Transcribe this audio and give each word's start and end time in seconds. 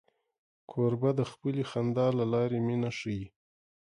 کوربه 0.71 1.11
د 1.19 1.21
خپلې 1.31 1.63
خندا 1.69 2.07
له 2.19 2.25
لارې 2.33 2.59
مینه 2.67 2.89
ښيي. 2.97 3.25